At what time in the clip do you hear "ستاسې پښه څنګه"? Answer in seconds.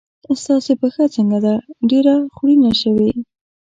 0.43-1.37